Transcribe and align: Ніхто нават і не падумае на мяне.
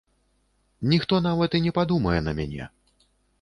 Ніхто 0.93 1.19
нават 1.27 1.59
і 1.59 1.61
не 1.67 1.75
падумае 1.79 2.19
на 2.29 2.35
мяне. 2.41 2.63